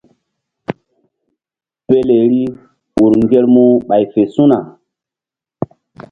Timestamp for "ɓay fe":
3.87-4.21